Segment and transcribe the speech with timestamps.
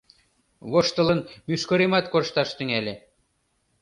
[0.71, 2.93] Воштылын, мӱшкыремат коршташ тӱҥале...